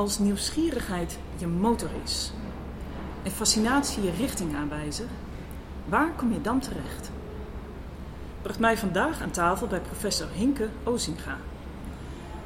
[0.00, 2.32] Als nieuwsgierigheid je motor is
[3.22, 5.08] en fascinatie je richting aanwijzen,
[5.88, 7.10] waar kom je dan terecht?
[8.42, 11.36] Bracht mij vandaag aan tafel bij professor Hinke Ozinga.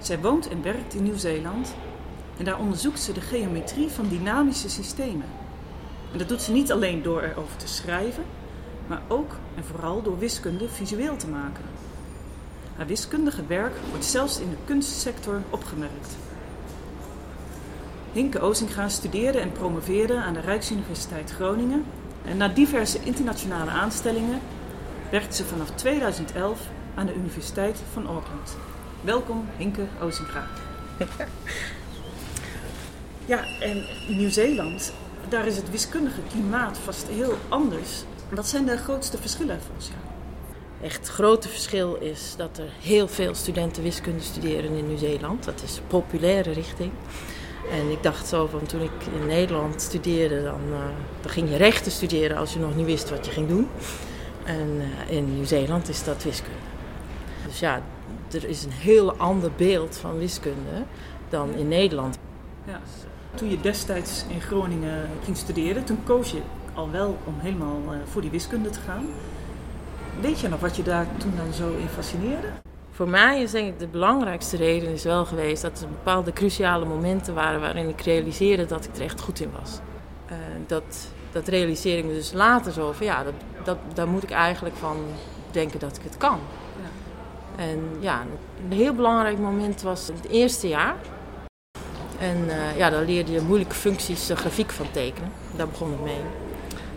[0.01, 1.75] Zij woont en werkt in Nieuw-Zeeland
[2.39, 5.29] en daar onderzoekt ze de geometrie van dynamische systemen.
[6.13, 8.25] En dat doet ze niet alleen door erover te schrijven,
[8.87, 11.65] maar ook en vooral door wiskunde visueel te maken.
[12.77, 16.17] Haar wiskundige werk wordt zelfs in de kunstsector opgemerkt.
[18.15, 21.85] Hinke Ozinga studeerde en promoveerde aan de Rijksuniversiteit Groningen
[22.25, 24.41] en na diverse internationale aanstellingen
[25.11, 26.61] werkte ze vanaf 2011
[26.95, 28.57] aan de Universiteit van Auckland.
[29.01, 30.47] Welkom Hinke Ozinga.
[33.27, 34.93] Ja, en Nieuw-Zeeland,
[35.29, 38.05] daar is het wiskundige klimaat vast heel anders.
[38.29, 39.99] Wat zijn de grootste verschillen volgens jou?
[40.83, 45.45] Echt het grote verschil is dat er heel veel studenten wiskunde studeren in Nieuw-Zeeland.
[45.45, 46.91] Dat is een populaire richting.
[47.71, 50.79] En ik dacht zo van toen ik in Nederland studeerde, dan, uh,
[51.21, 53.69] dan ging je rechten studeren als je nog niet wist wat je ging doen.
[54.45, 54.69] En
[55.09, 56.59] uh, in Nieuw-Zeeland is dat wiskunde.
[57.47, 57.83] Dus ja,
[58.33, 60.85] er is een heel ander beeld van wiskunde
[61.29, 62.19] dan in Nederland.
[62.67, 62.81] Ja.
[63.35, 66.41] Toen je destijds in Groningen ging studeren, toen koos je
[66.75, 69.07] al wel om helemaal uh, voor die wiskunde te gaan.
[70.21, 72.49] Weet je nog wat je daar toen dan zo in fascineerde?
[72.95, 76.85] Voor mij is denk ik de belangrijkste reden is wel geweest dat er bepaalde cruciale
[76.85, 79.79] momenten waren waarin ik realiseerde dat ik er echt goed in was.
[80.31, 83.35] Uh, dat, dat realiseer ik me dus later zo van ja, dat,
[83.65, 84.97] dat, daar moet ik eigenlijk van
[85.51, 86.39] denken dat ik het kan.
[86.83, 87.63] Ja.
[87.65, 88.23] En ja,
[88.71, 90.97] een heel belangrijk moment was het eerste jaar.
[92.19, 95.33] En uh, ja, daar leerde je moeilijke functies, de grafiek van tekenen.
[95.57, 96.21] Daar begon het mee.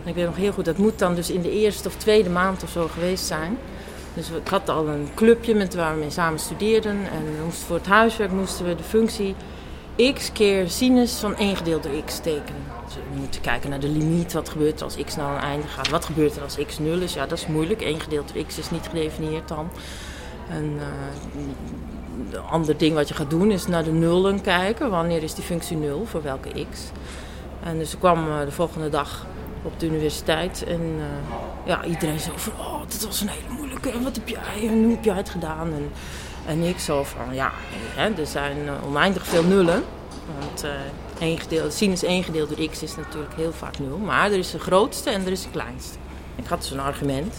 [0.02, 2.30] En ik weet nog heel goed, dat moet dan dus in de eerste of tweede
[2.30, 3.58] maand of zo geweest zijn.
[4.18, 6.96] Dus ik had al een clubje met waar we mee samen studeerden.
[7.10, 9.34] En voor het huiswerk moesten we de functie
[10.14, 12.62] x keer sinus van 1 gedeeld x tekenen.
[12.84, 14.32] Dus we moeten kijken naar de limiet.
[14.32, 15.88] Wat gebeurt er als x naar een einde gaat?
[15.88, 17.14] Wat gebeurt er als x 0 is?
[17.14, 17.82] Ja, dat is moeilijk.
[17.82, 19.70] 1 gedeeld x is niet gedefinieerd dan.
[20.50, 20.82] En uh,
[22.32, 24.90] een ander ding wat je gaat doen is naar de nullen kijken.
[24.90, 26.80] Wanneer is die functie 0 voor welke x?
[27.62, 29.26] En dus ik kwam uh, de volgende dag
[29.62, 30.64] op de universiteit.
[30.64, 31.04] En uh,
[31.64, 33.67] ja, iedereen zo van, oh, dat was een hele moeilijke.
[33.86, 35.72] En wat heb jij, en hoe heb jij het gedaan?
[35.72, 35.90] En,
[36.46, 37.52] en ik zo van, ja,
[37.94, 38.56] hè, er zijn
[38.86, 39.82] oneindig veel nullen.
[40.38, 40.70] Want uh,
[41.20, 43.98] 1 gedeeld, sinus 1 gedeeld door x is natuurlijk heel vaak 0.
[43.98, 45.98] Maar er is de grootste en er is de kleinste.
[46.36, 47.34] Ik had zo'n argument.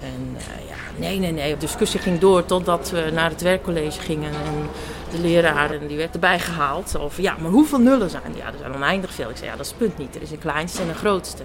[0.00, 1.52] En uh, ja, nee, nee, nee.
[1.52, 4.32] De discussie ging door totdat we naar het werkcollege gingen.
[4.32, 4.68] En
[5.10, 6.94] de leraar en die werd erbij gehaald.
[6.94, 8.36] Of ja, maar hoeveel nullen zijn er?
[8.36, 9.30] Ja, er zijn oneindig veel.
[9.30, 10.16] Ik zei, ja, dat is punt niet.
[10.16, 11.42] Er is een kleinste en een grootste.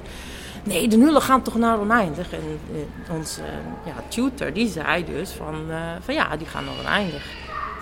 [0.65, 2.33] Nee, de nullen gaan toch naar oneindig.
[2.33, 3.47] En uh, onze uh,
[3.85, 7.23] ja, tutor die zei dus van, uh, van ja, die gaan naar oneindig.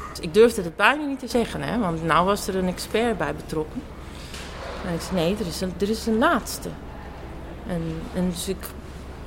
[0.09, 3.17] Dus ik durfde het bijna niet te zeggen, hè, want nou was er een expert
[3.17, 3.81] bij betrokken.
[4.85, 6.69] En zei, nee, er is een, er is een laatste.
[7.67, 7.81] En,
[8.13, 8.65] en dus ik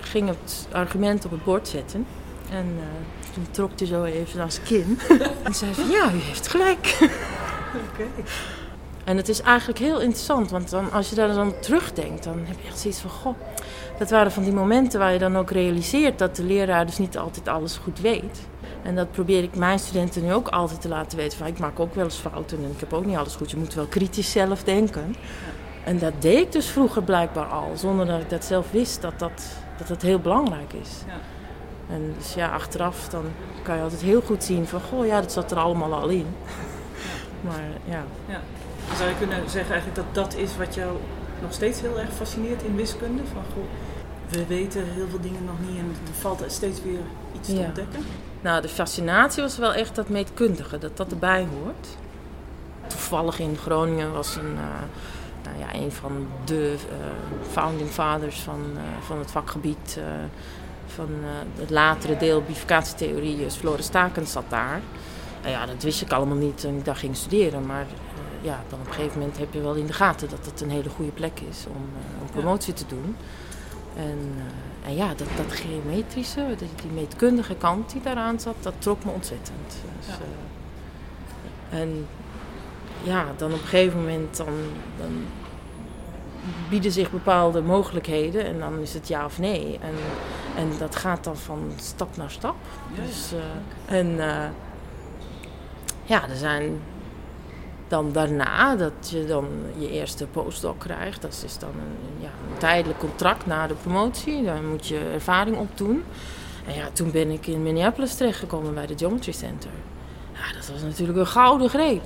[0.01, 2.07] ging het argument op het bord zetten.
[2.51, 2.83] En uh,
[3.35, 4.99] toen trok hij zo even naar zijn kin.
[5.43, 6.97] en zei van, ja, u heeft gelijk.
[7.93, 8.25] Okay.
[9.07, 12.61] En het is eigenlijk heel interessant, want dan, als je daar dan terugdenkt, dan heb
[12.61, 13.35] je echt zoiets van, goh,
[13.99, 17.19] dat waren van die momenten waar je dan ook realiseert dat de leraar dus niet
[17.19, 18.41] altijd alles goed weet.
[18.83, 21.39] En dat probeer ik mijn studenten nu ook altijd te laten weten.
[21.39, 23.51] Van, ik maak ook wel eens fouten en ik heb ook niet alles goed.
[23.51, 25.15] Je moet wel kritisch zelf denken.
[25.85, 29.19] En dat deed ik dus vroeger blijkbaar al, zonder dat ik dat zelf wist, dat
[29.19, 29.43] dat,
[29.79, 30.91] dat, dat heel belangrijk is.
[31.07, 31.19] Ja.
[31.95, 33.25] En dus ja, achteraf dan
[33.63, 36.27] kan je altijd heel goed zien van, goh, ja, dat zat er allemaal al in.
[37.47, 38.05] maar ja.
[38.29, 38.41] ja.
[38.97, 40.97] Zou je kunnen zeggen eigenlijk dat dat is wat jou
[41.43, 43.23] nog steeds heel erg fascineert in wiskunde?
[43.33, 43.65] Van, goh,
[44.29, 47.01] we weten heel veel dingen nog niet en er valt steeds weer
[47.35, 47.67] iets te Ja.
[47.67, 48.05] ontdekken.
[48.41, 51.87] Nou, de fascinatie was wel echt dat meetkundige, dat dat erbij hoort.
[52.87, 54.61] Toevallig in Groningen was een, uh,
[55.45, 56.97] nou ja, een van de uh,
[57.51, 59.99] founding fathers van, uh, van het vakgebied
[60.87, 61.09] van
[61.59, 64.81] het latere deel bifurcatietheorie, Floris Stakens zat daar.
[65.43, 67.87] Nou ja, dat wist ik allemaal niet toen ik daar ging studeren, maar
[68.47, 70.71] ja, dan op een gegeven moment heb je wel in de gaten dat het een
[70.71, 71.89] hele goede plek is om,
[72.21, 73.17] om promotie te doen.
[73.97, 78.75] En, uh, en ja, dat, dat geometrische, die, die meetkundige kant die daaraan zat, dat
[78.79, 79.77] trok me ontzettend.
[79.99, 82.07] Dus, uh, en
[83.03, 84.55] ja, dan op een gegeven moment dan,
[84.99, 85.25] dan
[86.69, 89.79] bieden zich bepaalde mogelijkheden en dan is het ja of nee.
[89.81, 89.95] En,
[90.57, 92.57] en dat gaat dan van stap naar stap.
[92.95, 93.03] Ja.
[93.03, 94.17] Dus, uh, en
[96.05, 96.81] ja, er zijn
[97.89, 99.47] dan daarna dat je dan
[99.79, 101.23] je eerste postdoc krijgt.
[101.23, 104.43] Dat is dan een, ja, tijdelijk contract na de promotie.
[104.43, 106.05] Daar moet je ervaring opdoen.
[106.67, 109.71] En ja, toen ben ik in Minneapolis terechtgekomen bij de Geometry Center.
[110.33, 112.03] Ja, dat was natuurlijk een gouden greep.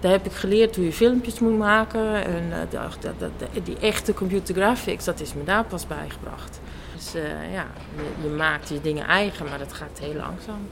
[0.00, 2.24] daar heb ik geleerd hoe je filmpjes moet maken.
[2.24, 6.60] En uh, die echte computer graphics, dat is me daar pas bijgebracht.
[6.94, 7.66] Dus uh, ja,
[7.96, 10.68] je, je, maakt je dingen eigen, maar dat gaat heel langzaam.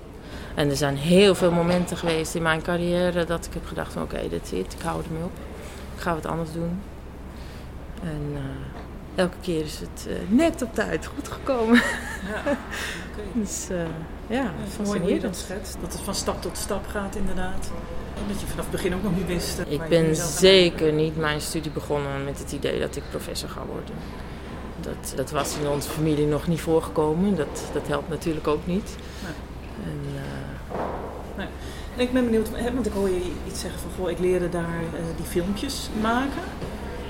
[0.54, 4.02] En er zijn heel veel momenten geweest in mijn carrière dat ik heb gedacht van
[4.02, 5.32] oké, okay, dit is het, ik hou ermee op.
[5.94, 6.80] Ik ga wat anders doen.
[8.02, 8.40] En uh,
[9.14, 11.82] elke keer is het uh, net op tijd goed gekomen.
[12.28, 12.40] Ja,
[13.12, 13.24] okay.
[13.32, 13.78] dus uh,
[14.26, 14.52] ja, ja
[14.84, 15.76] mooi hoe je dat schetst.
[15.80, 17.70] Dat het van stap tot stap gaat inderdaad.
[18.16, 19.62] En dat je vanaf het begin ook nog niet wist.
[19.68, 23.94] Ik ben zeker niet mijn studie begonnen met het idee dat ik professor ga worden.
[24.80, 27.36] Dat, dat was in onze familie nog niet voorgekomen.
[27.36, 28.96] Dat, dat helpt natuurlijk ook niet.
[29.84, 30.00] En,
[31.36, 31.46] nee.
[31.96, 34.80] Ik ben benieuwd, want ik hoor je iets zeggen van goh, ik leerde daar
[35.16, 36.42] die filmpjes maken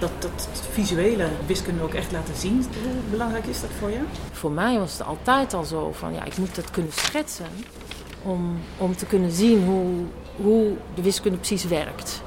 [0.02, 2.54] dat, dat visuele wiskunde ook echt laten zien.
[2.82, 4.00] Hoe belangrijk is dat voor je?
[4.32, 7.46] Voor mij was het altijd al zo van ja, ik moet dat kunnen schetsen
[8.22, 10.04] om, om te kunnen zien hoe,
[10.46, 12.22] hoe de wiskunde precies werkt.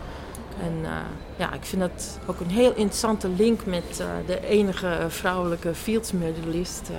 [0.62, 0.90] En uh,
[1.38, 6.12] ja, ik vind dat ook een heel interessante link met uh, de enige vrouwelijke fields
[6.12, 6.90] medalist.
[6.92, 6.98] Uh,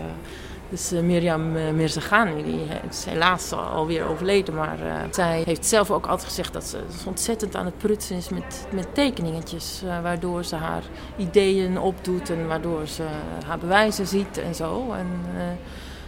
[0.68, 2.60] dus uh, Mirjam uh, Mirzaghani, die
[2.90, 4.54] is helaas alweer overleden.
[4.54, 8.28] Maar uh, zij heeft zelf ook altijd gezegd dat ze ontzettend aan het prutsen is
[8.28, 9.82] met, met tekeningetjes.
[10.02, 10.82] waardoor ze haar
[11.16, 13.02] ideeën opdoet en waardoor ze
[13.46, 14.92] haar bewijzen ziet en zo.
[14.92, 15.06] En,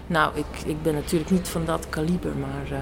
[0.07, 2.81] nou, ik, ik ben natuurlijk niet van dat kaliber, maar,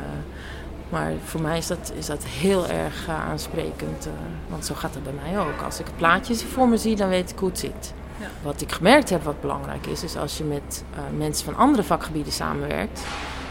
[0.89, 4.09] maar voor mij is dat, is dat heel erg aansprekend.
[4.49, 5.63] want zo gaat het bij mij ook.
[5.65, 7.95] Als ik plaatjes voor me zie, dan weet ik hoe het zit.
[8.21, 8.27] Ja.
[8.43, 11.83] Wat ik gemerkt heb wat belangrijk is, is als je met uh, mensen van andere
[11.83, 13.01] vakgebieden samenwerkt,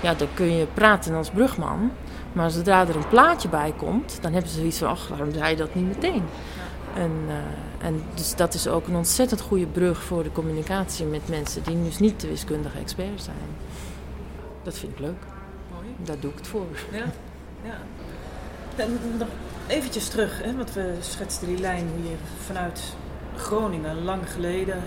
[0.01, 1.91] ja, dan kun je praten als brugman.
[2.33, 5.49] Maar zodra er een plaatje bij komt, dan hebben ze zoiets van, ach, waarom zei
[5.49, 6.23] je dat niet meteen?
[6.23, 7.01] Ja.
[7.01, 11.29] En, uh, en dus dat is ook een ontzettend goede brug voor de communicatie met
[11.29, 13.35] mensen die dus niet de wiskundige expert zijn.
[14.63, 15.23] Dat vind ik leuk.
[15.73, 15.85] Mooi.
[15.97, 16.65] Daar doe ik het voor.
[16.91, 17.05] Ja,
[17.63, 17.77] ja.
[18.75, 19.27] En nog
[19.67, 22.81] eventjes terug, hè, want we schetsten die lijn hier vanuit
[23.37, 24.83] Groningen lang geleden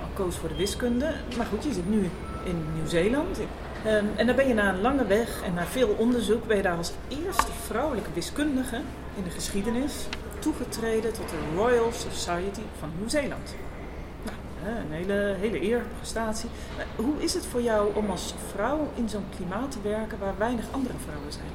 [0.00, 1.14] al koos voor de wiskunde.
[1.36, 2.10] Maar goed, je zit nu
[2.44, 3.38] in Nieuw-Zeeland.
[3.84, 6.46] Ehm, en dan ben je na een lange weg en na veel onderzoek...
[6.46, 8.76] ben je daar als eerste vrouwelijke wiskundige
[9.16, 9.92] in de geschiedenis...
[10.38, 13.54] toegetreden tot de Royal Society van Nieuw-Zeeland.
[14.22, 16.48] Nou, een hele, hele eer, prestatie.
[16.96, 20.18] hoe is het voor jou om als vrouw in zo'n klimaat te werken...
[20.18, 21.50] waar weinig andere vrouwen zijn?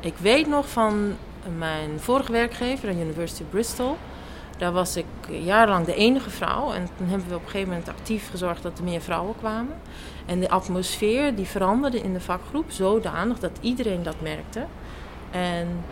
[0.00, 1.16] Ik weet nog van
[1.58, 3.96] mijn vorige werkgever, de University of Bristol...
[4.56, 6.72] Daar was ik jarenlang de enige vrouw.
[6.72, 9.74] En toen hebben we op een gegeven moment actief gezorgd dat er meer vrouwen kwamen.
[10.26, 14.64] En de atmosfeer die veranderde in de vakgroep zodanig dat iedereen dat merkte.
[15.30, 15.84] En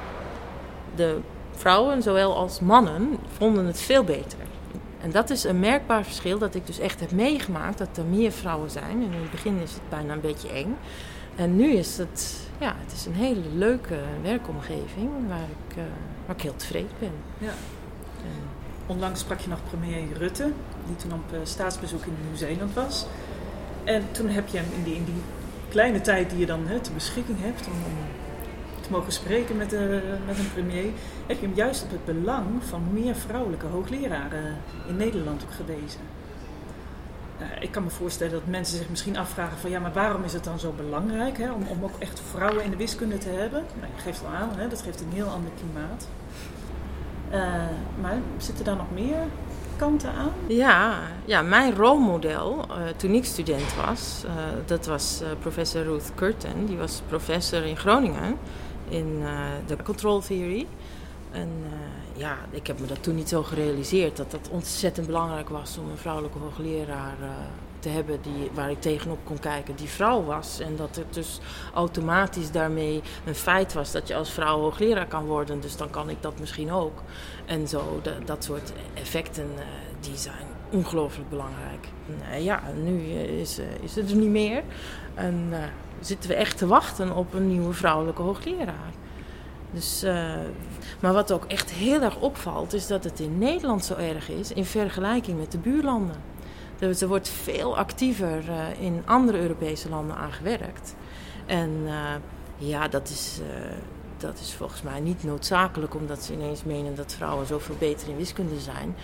[0.94, 1.18] de
[1.50, 4.38] vrouwen, zowel als mannen, vonden het veel beter.
[5.00, 8.32] En dat is een merkbaar verschil dat ik dus echt heb meegemaakt dat er meer
[8.32, 9.02] vrouwen zijn.
[9.02, 10.76] En in het begin is het bijna een beetje eng.
[11.36, 15.82] En nu is het, ja, het is een hele leuke werkomgeving waar ik, uh,
[16.26, 17.12] waar ik heel tevreden ben.
[17.38, 17.52] Ja.
[18.86, 20.52] Onlangs sprak je nog premier Rutte,
[20.86, 23.06] die toen op uh, staatsbezoek in Nieuw-Zeeland was.
[23.84, 25.22] En toen heb je hem in die, in die
[25.68, 27.72] kleine tijd die je dan hè, ter beschikking hebt om,
[28.80, 30.90] te mogen spreken met, de, met een premier,
[31.26, 34.56] heb je hem juist op het belang van meer vrouwelijke hoogleraren
[34.88, 36.00] in Nederland ook gewezen.
[37.40, 40.32] Uh, ik kan me voorstellen dat mensen zich misschien afvragen van ja, maar waarom is
[40.32, 43.64] het dan zo belangrijk hè, om, om ook echt vrouwen in de wiskunde te hebben?
[43.80, 46.08] Nou, je geeft al aan, hè, dat geeft een heel ander klimaat.
[47.34, 47.40] Uh,
[48.00, 49.18] maar zitten daar nog meer
[49.76, 50.30] kanten aan?
[50.46, 54.32] Ja, ja mijn rolmodel uh, toen ik student was, uh,
[54.66, 56.66] dat was professor Ruth Curtin.
[56.66, 58.38] Die was professor in Groningen
[58.88, 59.22] in
[59.66, 60.66] de control theory.
[61.32, 61.48] En
[62.16, 65.90] ja, ik heb me dat toen niet zo gerealiseerd dat dat ontzettend belangrijk was om
[65.90, 67.16] een vrouwelijke hoogleraar
[67.84, 70.60] te hebben die, waar ik tegenop kon kijken, die vrouw was.
[70.60, 71.40] En dat het dus
[71.74, 75.60] automatisch daarmee een feit was dat je als vrouw hoogleraar kan worden.
[75.60, 77.02] Dus dan kan ik dat misschien ook.
[77.46, 79.62] En zo, dat soort effecten, uh,
[80.00, 81.88] die zijn ongelooflijk belangrijk.
[82.30, 84.62] Uh, ja, nu is, uh, is het er niet meer.
[85.14, 85.52] En
[86.00, 88.92] zitten we echt te wachten op een nieuwe vrouwelijke hoogleraar.
[89.70, 90.02] Dus,
[91.00, 94.52] maar wat ook echt heel erg opvalt, is dat het in Nederland zo erg is
[94.52, 96.33] in vergelijking met de buurlanden.
[96.78, 100.94] Dus er wordt veel actiever uh, in andere Europese landen aan gewerkt.
[101.46, 102.14] En uh,
[102.56, 103.46] ja, dat is, uh,
[104.16, 108.16] dat is volgens mij niet noodzakelijk omdat ze ineens menen dat vrouwen zoveel beter in
[108.16, 108.96] wiskunde zijn.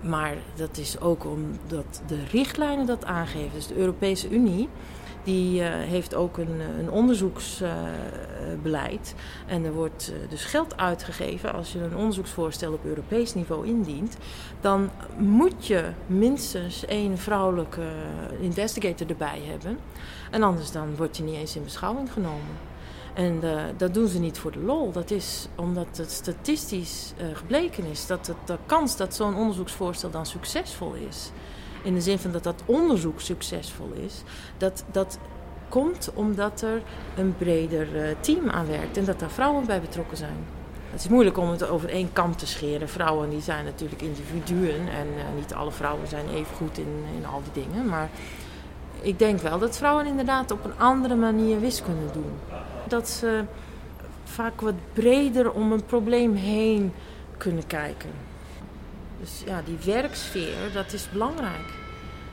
[0.00, 3.50] maar dat is ook omdat de richtlijnen dat aangeven.
[3.52, 4.68] Dus de Europese Unie
[5.26, 9.14] die uh, heeft ook een, een onderzoeksbeleid.
[9.46, 14.16] En er wordt uh, dus geld uitgegeven als je een onderzoeksvoorstel op Europees niveau indient.
[14.60, 17.86] Dan moet je minstens één vrouwelijke
[18.40, 19.78] investigator erbij hebben.
[20.30, 22.74] En anders dan wordt je niet eens in beschouwing genomen.
[23.14, 23.40] En
[23.76, 24.92] dat doen ze niet voor de lol.
[24.92, 30.94] Dat is omdat het statistisch gebleken is dat de kans dat zo'n onderzoeksvoorstel dan succesvol
[31.08, 31.30] is,
[31.86, 34.22] in de zin van dat dat onderzoek succesvol is,
[34.58, 35.18] dat, dat
[35.68, 36.82] komt omdat er
[37.16, 40.36] een breder uh, team aan werkt en dat daar vrouwen bij betrokken zijn.
[40.90, 42.88] Het is moeilijk om het over één kam te scheren.
[42.88, 47.42] Vrouwen die zijn natuurlijk individuen en niet alle vrouwen zijn even goed in, in al
[47.52, 47.86] die dingen.
[47.86, 48.08] Maar
[49.00, 52.32] ik denk wel dat vrouwen inderdaad op een andere manier wiskunde doen.
[52.88, 53.44] Dat ze
[54.24, 56.92] vaak wat breder om een probleem heen
[57.36, 58.10] kunnen kijken.
[59.20, 61.84] Dus ja, die werksfeer, dat is belangrijk.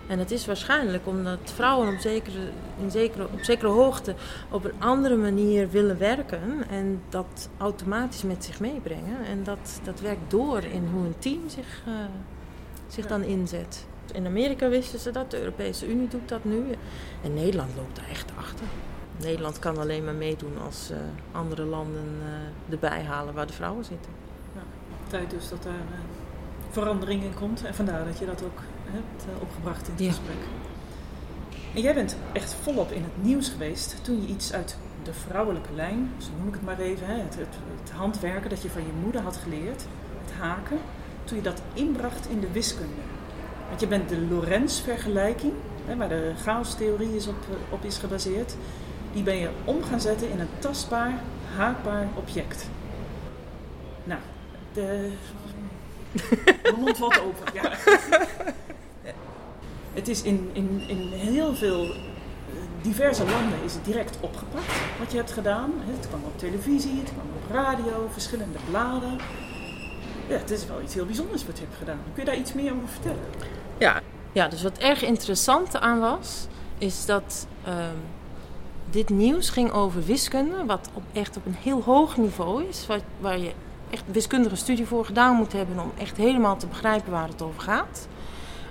[0.07, 2.49] En het is waarschijnlijk omdat vrouwen op zekere,
[2.79, 4.15] in zekere, op zekere hoogte
[4.49, 9.25] op een andere manier willen werken en dat automatisch met zich meebrengen.
[9.25, 11.93] En dat, dat werkt door in hoe een team zich, uh,
[12.87, 13.85] zich dan inzet.
[14.13, 16.63] In Amerika wisten ze dat, de Europese Unie doet dat nu.
[17.23, 18.65] En Nederland loopt daar echt achter.
[19.17, 20.97] Nederland kan alleen maar meedoen als uh,
[21.31, 24.11] andere landen uh, erbij halen waar de vrouwen zitten.
[24.55, 24.61] Ja,
[25.07, 25.73] tijd dus dat daar
[26.73, 27.63] verandering in komt.
[27.65, 30.09] En vandaar dat je dat ook hebt opgebracht in het ja.
[30.09, 30.37] gesprek.
[31.73, 35.73] En jij bent echt volop in het nieuws geweest toen je iets uit de vrouwelijke
[35.73, 38.81] lijn, zo noem ik het maar even, hè, het, het, het handwerken dat je van
[38.81, 39.85] je moeder had geleerd,
[40.25, 40.77] het haken,
[41.23, 43.01] toen je dat inbracht in de wiskunde.
[43.67, 45.53] Want je bent de Lorentz-vergelijking,
[45.97, 48.55] waar de chaostheorie is op, op is gebaseerd,
[49.13, 51.13] die ben je om gaan zetten in een tastbaar,
[51.55, 52.67] haakbaar object.
[54.03, 54.19] Nou,
[54.73, 55.11] de,
[56.13, 57.53] de mond valt open.
[57.53, 57.71] Ja.
[59.93, 61.95] Het is in, in, in heel veel eh,
[62.81, 65.71] diverse landen is het direct opgepakt wat je hebt gedaan.
[65.77, 69.17] Het kwam op televisie, het kwam op radio, verschillende bladen.
[70.27, 71.99] Ja, het is wel iets heel bijzonders wat je hebt gedaan.
[72.13, 73.23] Kun je daar iets meer over vertellen?
[73.77, 74.01] Ja,
[74.31, 78.01] ja dus wat erg interessant aan was, is dat um,
[78.89, 82.87] dit nieuws ging over wiskunde, wat op, echt op een heel hoog niveau is,
[83.19, 83.51] waar je
[83.93, 87.61] echt wiskundige studie voor gedaan moet hebben om echt helemaal te begrijpen waar het over
[87.61, 88.07] gaat.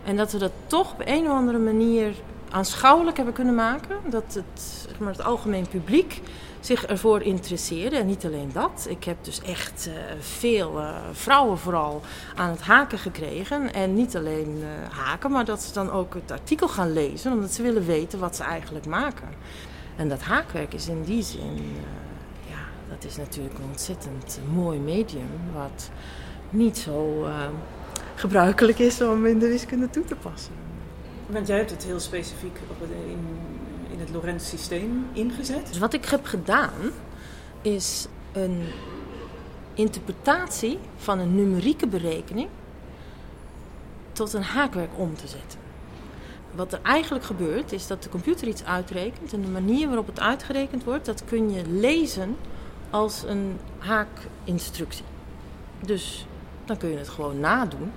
[0.04, 2.14] En dat we dat toch op een of andere manier
[2.50, 3.96] aanschouwelijk hebben kunnen maken.
[4.06, 6.20] Dat het, zeg maar, het algemeen publiek
[6.60, 7.96] zich ervoor interesseerde.
[7.96, 8.86] En niet alleen dat.
[8.88, 12.00] Ik heb dus echt uh, veel uh, vrouwen vooral
[12.36, 13.72] aan het haken gekregen.
[13.72, 17.32] En niet alleen uh, haken, maar dat ze dan ook het artikel gaan lezen.
[17.32, 19.28] Omdat ze willen weten wat ze eigenlijk maken.
[19.96, 21.76] En dat haakwerk is in die zin,
[22.92, 25.30] dat is natuurlijk een ontzettend mooi medium.
[25.52, 25.90] Wat
[26.50, 27.26] niet zo
[28.14, 30.52] gebruikelijk is om in de wiskunde toe te passen.
[31.26, 33.26] Want jij hebt het heel specifiek op het, in,
[33.92, 35.66] in het Lorentz-systeem ingezet.
[35.66, 36.80] Dus wat ik heb gedaan
[37.62, 38.62] is een
[39.74, 42.48] interpretatie van een numerieke berekening
[44.12, 45.58] tot een haakwerk om te zetten.
[46.54, 50.20] Wat er eigenlijk gebeurt is dat de computer iets uitrekent en de manier waarop het
[50.20, 52.36] uitgerekend wordt, dat kun je lezen
[52.92, 55.04] als een haakinstructie.
[55.80, 56.26] Dus
[56.64, 57.92] dan kun je het gewoon nadoen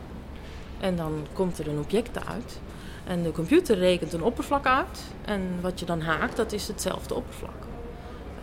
[0.79, 2.59] en dan komt er een object uit.
[3.05, 5.03] En de computer rekent een oppervlak uit.
[5.25, 7.51] En wat je dan haakt, dat is hetzelfde oppervlak.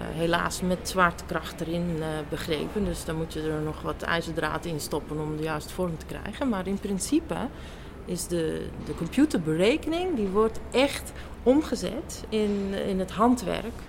[0.00, 2.84] Uh, helaas met zwaartekracht erin uh, begrepen.
[2.84, 6.06] Dus dan moet je er nog wat ijzerdraad in stoppen om de juiste vorm te
[6.06, 6.48] krijgen.
[6.48, 7.36] Maar in principe
[8.04, 13.80] is de, de computerberekening, die wordt echt omgezet in, in het handwerk.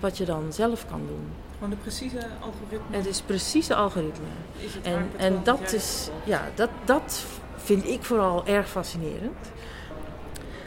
[0.00, 1.45] Wat je dan zelf kan doen.
[1.58, 2.96] Gewoon de precieze algoritme?
[2.96, 4.26] Het is precieze algoritme.
[4.58, 7.24] Is het en en dat, is, ja, dat, dat
[7.56, 9.52] vind ik vooral erg fascinerend.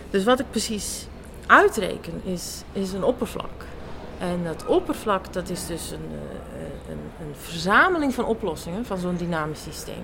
[0.10, 1.08] Dus wat ik precies
[1.48, 3.66] uitreken is, is een oppervlak.
[4.20, 9.16] En dat oppervlak dat is dus een, eh, een, een verzameling van oplossingen van zo'n
[9.16, 10.04] dynamisch systeem.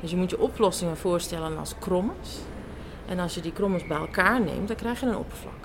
[0.00, 2.38] Dus je moet je oplossingen voorstellen als krommers.
[3.06, 5.61] En als je die krommers bij elkaar neemt, dan krijg je een oppervlak.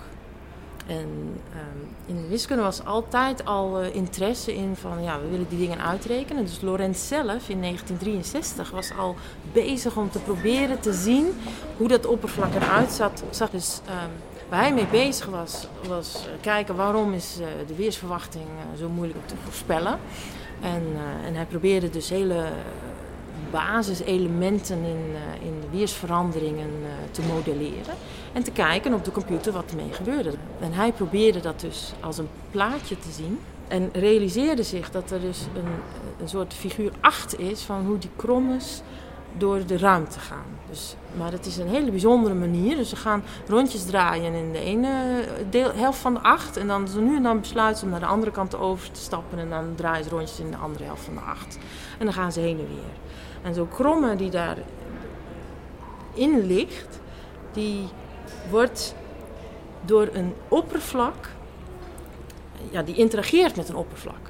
[0.87, 5.45] En um, in de wiskunde was altijd al uh, interesse in van ja, we willen
[5.49, 6.45] die dingen uitrekenen.
[6.45, 9.15] Dus Lorentz zelf in 1963 was al
[9.53, 11.27] bezig om te proberen te zien
[11.77, 13.23] hoe dat oppervlak eruit zat.
[13.29, 13.49] zag.
[13.49, 14.11] Dus um,
[14.49, 18.45] waar hij mee bezig was, was uh, kijken waarom is uh, de weersverwachting
[18.79, 19.99] zo moeilijk te voorspellen.
[20.61, 20.83] En,
[21.25, 22.45] en hij probeerde dus hele
[23.51, 27.93] basiselementen in, uh, in de weersveranderingen uh, te modelleren.
[28.33, 30.33] En te kijken op de computer wat ermee gebeurde.
[30.59, 33.39] En hij probeerde dat dus als een plaatje te zien.
[33.67, 35.71] En realiseerde zich dat er dus een,
[36.21, 38.81] een soort figuur 8 is van hoe die krommes
[39.37, 40.45] door de ruimte gaan.
[40.69, 42.75] Dus, maar het is een hele bijzondere manier.
[42.75, 46.57] Dus ze gaan rondjes draaien in de ene deel, helft van de acht.
[46.57, 49.39] En dan ze nu en dan besluiten om naar de andere kant over te stappen.
[49.39, 51.57] En dan draaien ze rondjes in de andere helft van de acht.
[51.97, 52.95] En dan gaan ze heen en weer.
[53.41, 54.65] En zo'n kromme die daarin
[56.45, 56.99] ligt,
[57.53, 57.87] die
[58.49, 58.95] wordt
[59.85, 61.29] door een oppervlak
[62.71, 64.29] ja, die interageert met een oppervlak.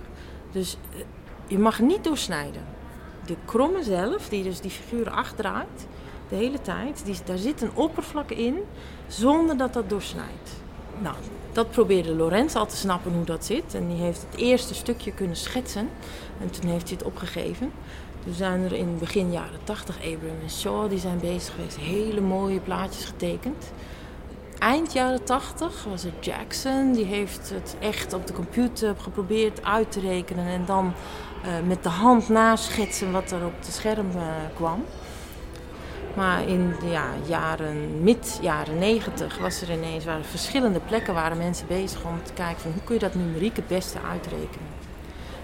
[0.51, 0.99] Dus eh,
[1.47, 2.65] je mag niet doorsnijden.
[3.25, 5.87] De kromme zelf, die dus die figuren achterdraait,
[6.29, 8.57] de hele tijd, die, daar zit een oppervlak in
[9.07, 10.51] zonder dat dat doorsnijdt.
[11.01, 11.15] Nou,
[11.51, 13.73] dat probeerde Lorenz al te snappen hoe dat zit.
[13.73, 15.89] En die heeft het eerste stukje kunnen schetsen.
[16.41, 17.71] En toen heeft hij het opgegeven.
[18.27, 21.77] Toen zijn er in begin jaren 80 Abraham en Shaw die zijn bezig geweest.
[21.77, 23.71] Hele mooie plaatjes getekend.
[24.59, 26.91] Eind jaren 80 was het Jackson.
[26.93, 30.45] Die heeft het echt op de computer geprobeerd uit te rekenen.
[30.45, 30.93] En dan
[31.45, 34.21] uh, met de hand naschetsen wat er op het scherm uh,
[34.55, 34.83] kwam.
[36.15, 41.37] Maar in de ja, jaren, mid jaren 90 was er ineens waren verschillende plekken waren
[41.37, 44.86] mensen bezig om te kijken van hoe kun je dat numeriek het beste uitrekenen.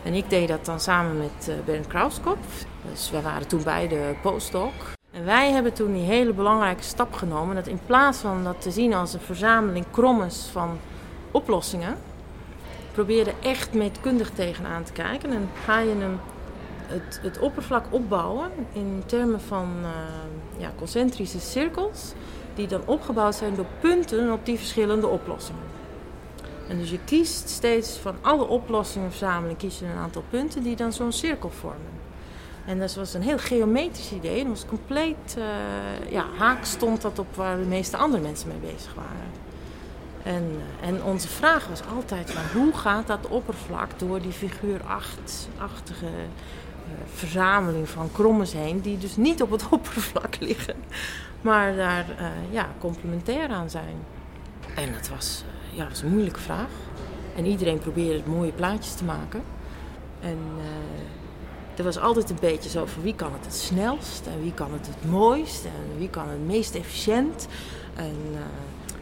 [0.03, 2.65] En ik deed dat dan samen met uh, Bernd Krauskopf.
[2.89, 4.71] Dus we waren toen bij de postdoc.
[5.11, 7.55] En wij hebben toen die hele belangrijke stap genomen.
[7.55, 10.79] Dat in plaats van dat te zien als een verzameling krommes van
[11.31, 11.97] oplossingen,
[12.91, 15.31] probeerde echt meetkundig tegenaan te kijken.
[15.31, 16.19] En ga je hem
[16.87, 19.89] het, het oppervlak opbouwen in termen van uh,
[20.57, 22.13] ja, concentrische cirkels,
[22.55, 25.72] die dan opgebouwd zijn door punten op die verschillende oplossingen.
[26.79, 30.93] Dus je kiest steeds van alle oplossingen verzamelen, kies je een aantal punten die dan
[30.93, 32.01] zo'n cirkel vormen.
[32.65, 34.39] En dat was een heel geometrisch idee.
[34.39, 38.73] En was compleet uh, ja, haak stond dat op waar de meeste andere mensen mee
[38.73, 39.31] bezig waren.
[40.23, 46.07] En, en onze vraag was altijd van hoe gaat dat oppervlak door die figuur 8-achtige
[47.13, 50.75] verzameling van krommes heen, die dus niet op het oppervlak liggen,
[51.41, 52.05] maar daar
[52.51, 53.95] ja, complementair aan zijn.
[54.75, 56.69] En dat was, uh, ja, was een moeilijke vraag.
[57.35, 59.41] En iedereen probeerde mooie plaatjes te maken.
[60.21, 64.41] En uh, er was altijd een beetje zo van wie kan het het snelst en
[64.41, 67.47] wie kan het het mooist en wie kan het meest efficiënt.
[67.95, 68.15] En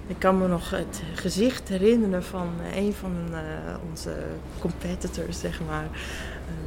[0.07, 3.11] ik kan me nog het gezicht herinneren van een van
[3.89, 4.15] onze
[4.59, 5.87] competitors, zeg maar.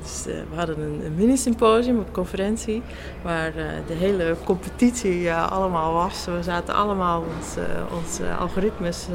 [0.02, 2.82] Dus, we hadden een, een mini-symposium op conferentie
[3.22, 3.52] waar
[3.86, 6.24] de hele competitie allemaal was.
[6.24, 7.56] We zaten allemaal ons,
[8.02, 9.06] onze algoritmes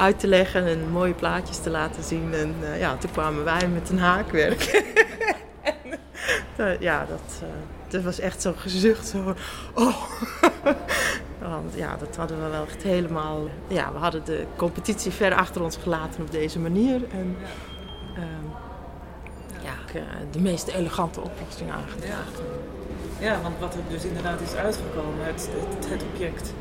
[0.00, 2.34] uit te leggen en mooie plaatjes te laten zien.
[2.34, 4.62] En ja, toen kwamen wij met een haakwerk.
[6.56, 7.42] en, ja, dat,
[7.88, 9.06] dat was echt zo'n gezucht.
[9.06, 9.34] Zo,
[9.74, 9.96] oh.
[11.40, 13.48] Want ja, dat hadden we wel echt helemaal.
[13.68, 17.02] Ja, we hadden de competitie ver achter ons gelaten op deze manier.
[17.10, 17.36] En,
[18.14, 18.50] ehm,
[19.96, 22.44] uh, de meest elegante oplossing aangedragen.
[23.18, 23.32] Ja.
[23.32, 23.40] ja.
[23.42, 26.52] want wat er dus inderdaad is uitgekomen, het, het, het, object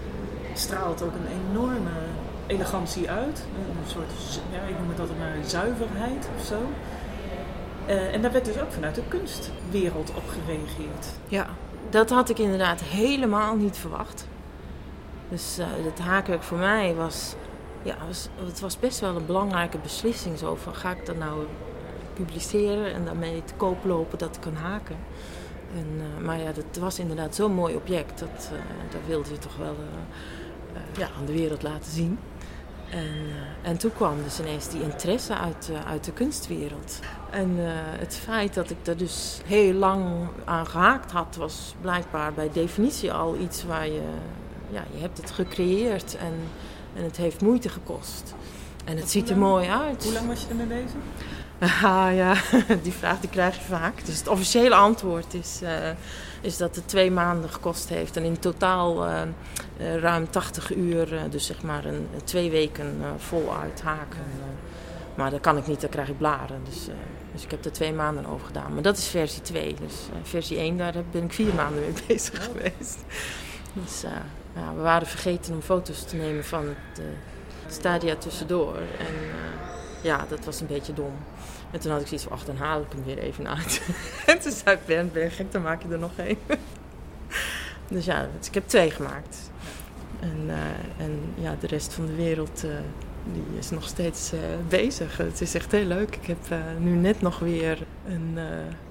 [0.54, 1.90] straalt ook een enorme
[2.50, 3.46] elegantie uit.
[3.56, 6.60] Een soort, ja, ik noem het altijd maar zuiverheid of zo.
[7.88, 11.08] Uh, en daar werd dus ook vanuit de kunstwereld op gereageerd.
[11.28, 11.48] Ja,
[11.90, 14.28] dat had ik inderdaad helemaal niet verwacht.
[15.30, 17.36] Dus uh, het haakwerk voor mij was,
[17.84, 20.38] ja, was, het was best wel een belangrijke beslissing.
[20.38, 21.46] Zo van, ga ik dat nou
[22.14, 24.96] publiceren en daarmee te koop lopen dat ik kan haken.
[25.76, 28.20] En, uh, maar ja, dat was inderdaad zo'n mooi object.
[28.20, 28.60] Dat, uh,
[28.92, 29.76] dat wilde je toch wel
[30.74, 32.20] uh, ja, aan de wereld laten zien.
[32.92, 33.16] En,
[33.62, 37.00] en toen kwam dus ineens die interesse uit, uit de kunstwereld.
[37.30, 37.56] En
[38.00, 43.14] het feit dat ik daar dus heel lang aan gehaakt had, was blijkbaar bij definitie
[43.14, 44.02] al iets waar je,
[44.70, 46.34] ja, je hebt het gecreëerd en,
[46.96, 48.34] en het heeft moeite gekost.
[48.86, 50.04] En het ziet er mooi uit.
[50.04, 51.00] Hoe lang was je ermee bezig?
[51.84, 52.36] Ah ja,
[52.84, 54.06] die vraag die krijg je vaak.
[54.06, 55.70] Dus het officiële antwoord is, uh,
[56.42, 58.18] is dat het twee maanden gekost heeft.
[58.18, 59.22] En in totaal uh,
[59.78, 64.24] uh, ruim 80 uur, dus zeg maar een, twee weken voluit haken.
[65.16, 66.62] maar dat kan ik niet, dan krijg ik blaren.
[66.64, 66.88] Dus,
[67.34, 68.74] dus ik heb er twee maanden over gedaan.
[68.74, 69.76] Maar dat is versie 2.
[69.80, 73.00] Dus versie 1, daar ben ik vier maanden mee bezig geweest.
[73.74, 74.02] Dus
[74.56, 77.02] ja, we waren vergeten om foto's te nemen van het
[77.68, 78.76] stadia tussendoor.
[78.76, 79.16] En
[80.02, 81.14] ja, dat was een beetje dom.
[81.72, 83.82] En toen had ik zoiets van, ach, dan haal ik hem weer even uit.
[84.26, 86.38] en toen zei Ben, ben je gek, dan maak je er nog één.
[87.88, 89.52] dus ja, dus ik heb twee gemaakt.
[90.20, 92.72] En, uh, en ja, de rest van de wereld uh,
[93.34, 95.18] die is nog steeds uh, bezig.
[95.18, 96.16] Het is echt heel leuk.
[96.16, 97.78] Ik heb nu net nog weer
[98.08, 98.38] een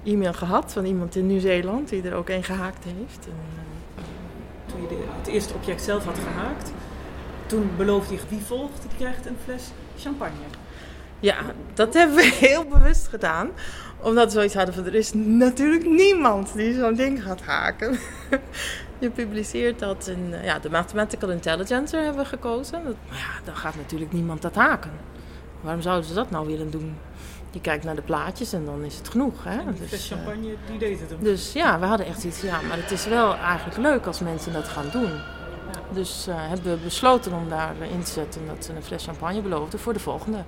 [0.05, 3.27] e-mail gehad van iemand in Nieuw-Zeeland die er ook één gehaakt heeft.
[3.27, 3.35] En,
[4.67, 6.73] Toen je het eerste object zelf had gehaakt,
[7.47, 10.47] toen beloofde je wie volgt, die krijgt een fles champagne.
[11.21, 11.37] Ja,
[11.75, 13.51] dat hebben we heel bewust gedaan.
[14.01, 17.99] Omdat we zoiets hadden van, er is natuurlijk niemand die zo'n ding gaat haken.
[18.99, 22.83] Je publiceert dat in eh, ja, de Mathematical Intelligencer hebben we gekozen.
[22.83, 24.91] Maar ja, dan gaat natuurlijk niemand dat haken.
[25.61, 26.97] Waarom zouden ze dat nou willen doen?
[27.51, 29.45] Je kijkt naar de plaatjes en dan is het genoeg.
[29.45, 29.59] Hè?
[29.59, 31.23] En die dus, champagne, die deed het hem.
[31.23, 34.53] Dus ja, we hadden echt iets, ja, maar het is wel eigenlijk leuk als mensen
[34.53, 35.11] dat gaan doen.
[35.93, 39.81] Dus uh, hebben we besloten om daarin te zetten dat ze een fles champagne beloofden
[39.81, 40.45] voor de volgende.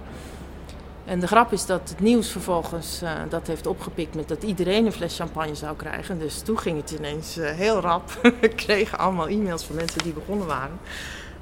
[1.05, 4.87] En de grap is dat het nieuws vervolgens uh, dat heeft opgepikt met dat iedereen
[4.87, 6.19] een fles champagne zou krijgen.
[6.19, 8.11] Dus toen ging het ineens uh, heel rap.
[8.41, 10.79] We kregen allemaal e-mails van mensen die begonnen waren.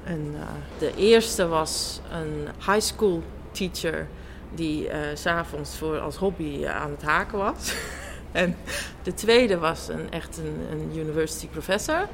[0.03, 0.39] En uh,
[0.77, 4.07] de eerste was een high school teacher
[4.55, 7.73] die s s'avonds voor als hobby aan het haken was.
[8.31, 8.55] en
[9.03, 12.07] de tweede was een, echt een, een university professor.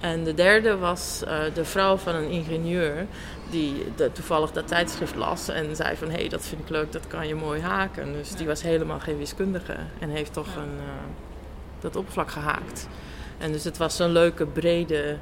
[0.00, 3.06] En de derde was uh, de vrouw van een ingenieur
[3.50, 6.92] die de, toevallig dat tijdschrift las en zei van hé, hey, dat vind ik leuk,
[6.92, 8.12] dat kan je mooi haken.
[8.12, 10.84] Dus die was helemaal geen wiskundige en heeft toch een, uh,
[11.80, 12.88] dat oppervlak gehaakt.
[13.38, 15.16] En dus het was zo'n leuke, brede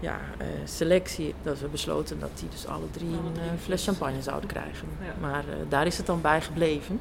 [0.00, 4.48] ja, uh, selectie dat we besloten dat die dus alle drie een fles champagne zouden
[4.48, 4.88] krijgen.
[5.20, 7.00] Maar daar is het dan bij gebleven.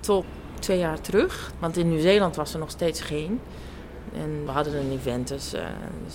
[0.00, 0.24] Tot
[0.58, 3.40] twee jaar terug, want in Nieuw-Zeeland was er nog steeds geen.
[4.14, 5.60] En we hadden een event, dus, uh,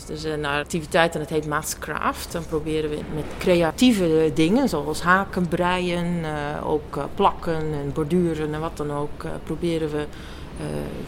[0.07, 2.31] dus is een activiteit en het heet Mathscraft.
[2.31, 8.59] Dan proberen we met creatieve dingen, zoals haken, breien, uh, ook plakken en borduren en
[8.59, 10.05] wat dan ook, proberen we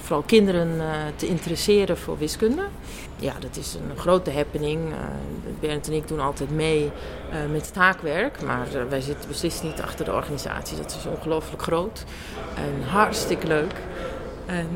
[0.02, 0.82] vooral kinderen
[1.15, 2.63] te interesseren voor wiskunde.
[3.15, 4.80] Ja, dat is een grote happening.
[5.60, 6.91] Bernd en ik doen altijd mee
[7.52, 10.78] met het haakwerk, maar wij zitten beslist niet achter de organisatie.
[10.78, 12.04] Dat is ongelooflijk groot
[12.56, 13.73] en hartstikke leuk.
[14.45, 14.69] En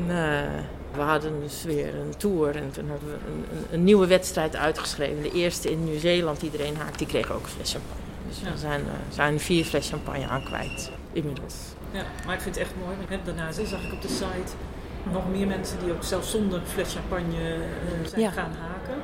[0.94, 4.56] we hadden dus weer een tour en toen hadden we een, een, een nieuwe wedstrijd
[4.56, 5.22] uitgeschreven.
[5.22, 8.02] De eerste in Nieuw-Zeeland, iedereen haakt, die kreeg ook een fles champagne.
[8.28, 11.54] Dus we zijn, uh, zijn vier fles champagne aan kwijt, inmiddels.
[11.90, 12.96] Ja, maar ik vind het echt mooi.
[13.08, 14.52] Want daarna zag ik op de site
[15.12, 18.30] nog meer mensen die ook zelfs zonder fles champagne uh, zijn ja.
[18.30, 19.02] gaan haken.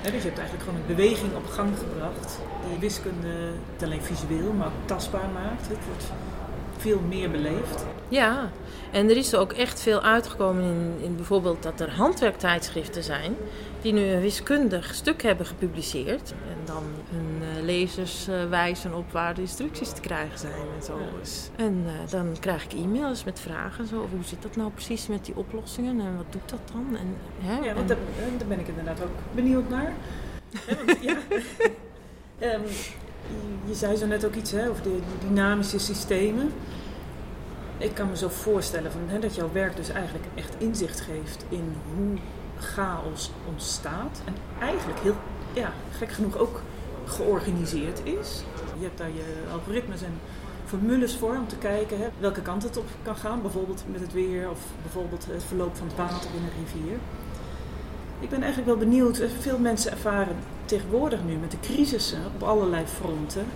[0.00, 2.38] He, dus je hebt eigenlijk gewoon een beweging op gang gebracht
[2.68, 5.68] die wiskunde niet alleen visueel, maar ook tastbaar maakt.
[5.68, 6.04] Het wordt
[6.76, 7.84] veel meer beleefd.
[8.08, 8.50] Ja,
[8.90, 13.36] en er is ook echt veel uitgekomen in, in bijvoorbeeld dat er handwerktijdschriften zijn
[13.80, 16.30] die nu een wiskundig stuk hebben gepubliceerd.
[16.30, 20.84] En dan hun uh, lezers uh, wijzen op waar de instructies te krijgen zijn en
[20.84, 20.98] zo.
[20.98, 21.64] Ja.
[21.64, 25.06] En uh, dan krijg ik e-mails met vragen zo over hoe zit dat nou precies
[25.06, 26.96] met die oplossingen en wat doet dat dan?
[26.96, 27.66] En, hè?
[27.66, 27.96] Ja, want daar,
[28.38, 29.92] daar, ben ik inderdaad ook benieuwd naar.
[31.00, 31.16] ja,
[32.40, 32.62] um,
[33.68, 36.52] je zei zo net ook iets hè, over de dynamische systemen.
[37.78, 41.44] Ik kan me zo voorstellen van, hè, dat jouw werk dus eigenlijk echt inzicht geeft
[41.48, 42.18] in hoe
[42.58, 44.22] chaos ontstaat.
[44.24, 45.14] En eigenlijk heel,
[45.52, 46.60] ja, gek genoeg ook
[47.04, 48.42] georganiseerd is.
[48.78, 50.20] Je hebt daar je algoritmes en
[50.66, 53.42] formules voor om te kijken hè, welke kant het op kan gaan.
[53.42, 56.98] Bijvoorbeeld met het weer of bijvoorbeeld het verloop van het water in een rivier.
[58.20, 59.22] Ik ben eigenlijk wel benieuwd.
[59.40, 63.46] Veel mensen ervaren tegenwoordig nu met de crisissen op allerlei fronten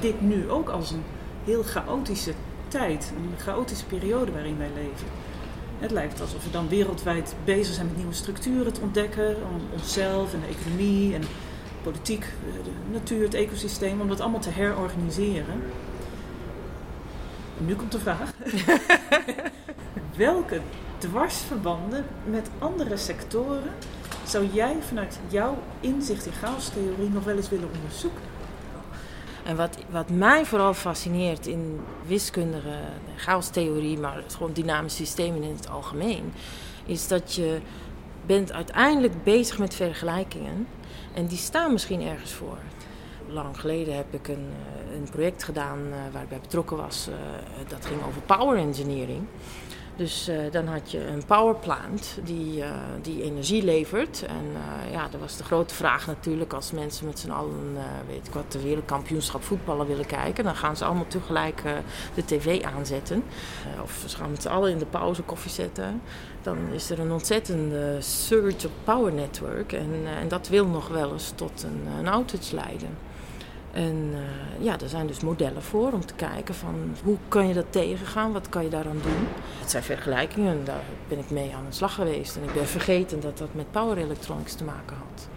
[0.00, 1.02] dit nu ook als een
[1.44, 2.32] heel chaotische
[2.70, 5.06] tijd, een chaotische periode waarin wij leven.
[5.78, 10.34] Het lijkt alsof we dan wereldwijd bezig zijn met nieuwe structuren te ontdekken, om onszelf
[10.34, 11.22] en de economie en
[11.82, 12.26] politiek,
[12.64, 15.62] de natuur, het ecosysteem, om dat allemaal te herorganiseren.
[17.58, 18.32] En nu komt de vraag:
[20.16, 20.60] welke
[20.98, 23.72] dwarsverbanden met andere sectoren
[24.26, 28.29] zou jij vanuit jouw inzicht in chaostheorie nog wel eens willen onderzoeken?
[29.50, 32.78] En wat, wat mij vooral fascineert in wiskundige
[33.16, 36.32] chaostheorie, maar gewoon dynamische systemen in het algemeen,
[36.86, 37.58] is dat je
[38.26, 40.66] bent uiteindelijk bezig met vergelijkingen
[41.14, 42.58] en die staan misschien ergens voor.
[43.28, 44.48] Lang geleden heb ik een,
[44.88, 47.08] eh, een project gedaan uh, waar ik bij betrokken was.
[47.08, 47.14] Uh,
[47.68, 49.22] dat ging over power engineering.
[50.00, 52.66] Dus uh, dan had je een powerplant die, uh,
[53.02, 54.24] die energie levert.
[54.26, 56.52] En uh, ja, dat was de grote vraag natuurlijk.
[56.52, 57.76] Als mensen met z'n allen,
[58.08, 60.44] weet ik wat, de wereldkampioenschap voetballen willen kijken.
[60.44, 61.62] Dan gaan ze allemaal tegelijk
[62.14, 63.24] de tv aanzetten.
[63.82, 66.02] of ze gaan met z'n allen in de pauze koffie zetten.
[66.42, 69.72] Dan is er een ontzettende surge op power network.
[69.72, 73.09] En, en dat wil nog wel eens tot een, een outage leiden.
[73.72, 77.54] En uh, ja, er zijn dus modellen voor om te kijken van hoe kan je
[77.54, 79.26] dat tegengaan, wat kan je daaraan doen.
[79.60, 82.36] Het zijn vergelijkingen, daar ben ik mee aan de slag geweest.
[82.36, 85.28] En ik ben vergeten dat dat met power electronics te maken had.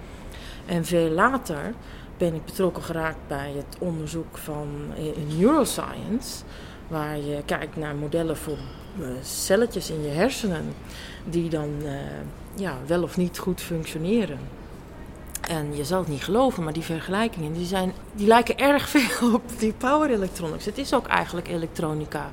[0.65, 1.73] En veel later
[2.17, 4.67] ben ik betrokken geraakt bij het onderzoek van
[5.37, 6.43] neuroscience,
[6.87, 8.57] waar je kijkt naar modellen voor
[8.99, 10.73] uh, celletjes in je hersenen
[11.25, 11.69] die dan
[12.55, 14.39] ja, wel of niet goed functioneren.
[15.47, 19.33] En je zal het niet geloven, maar die vergelijkingen die zijn, die lijken erg veel
[19.33, 20.65] op die power electronics.
[20.65, 22.31] Het is ook eigenlijk elektronica.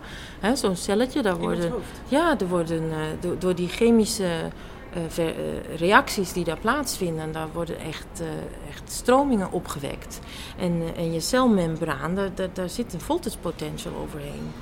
[0.55, 1.73] Zo'n celletje, daar worden,
[2.09, 7.33] ja, er worden uh, door, door, die chemische uh, ver, uh, reacties die daar plaatsvinden,
[7.33, 8.23] daar worden echt,
[8.69, 10.21] echt stromingen opgewekt.
[10.59, 14.53] En, en je celmembraan, daar, daar, daar zit een voltage potential overheen.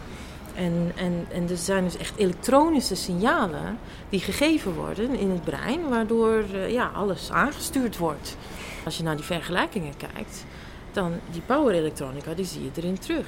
[0.58, 5.88] En, en, en er zijn dus echt elektronische signalen die gegeven worden in het brein,
[5.88, 8.36] waardoor uh, ja, alles aangestuurd wordt.
[8.84, 10.44] Als je naar die vergelijkingen kijkt,
[10.92, 13.26] dan die power elektronica, die zie je erin terug.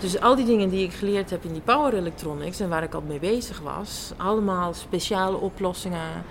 [0.00, 2.94] Dus al die dingen die ik geleerd heb in die power electronics en waar ik
[2.94, 6.24] al mee bezig was, allemaal speciale oplossingen,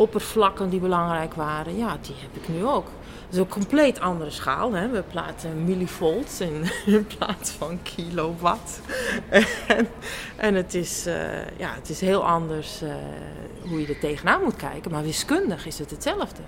[0.00, 2.86] oppervlakken die belangrijk waren, ja, die heb ik nu ook.
[3.24, 4.72] Het is een compleet andere schaal.
[4.72, 4.88] Hè?
[4.88, 6.40] We plaatsen millivolts
[6.86, 8.80] in, plaats van kilowatt.
[9.66, 9.88] en,
[10.36, 11.14] en het, is, uh,
[11.58, 12.94] ja, het is heel anders uh,
[13.68, 14.90] hoe je er tegenaan moet kijken.
[14.90, 16.42] Maar wiskundig is het hetzelfde.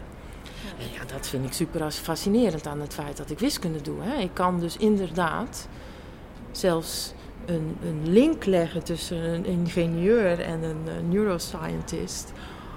[0.78, 4.02] En ja, dat vind ik super fascinerend aan het feit dat ik wiskunde doe.
[4.02, 4.22] Hè?
[4.22, 5.68] Ik kan dus inderdaad
[6.50, 7.12] zelfs
[7.46, 12.32] een, een link leggen tussen een ingenieur en een neuroscientist.